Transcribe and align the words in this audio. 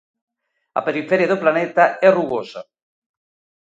A 0.79 0.81
periferia 0.87 1.29
do 1.31 1.41
planeta 1.43 1.83
é 2.07 2.09
rugosa. 2.11 2.61